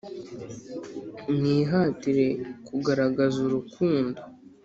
[1.33, 2.27] Mwihatire
[2.67, 4.19] kugaragaza urukundo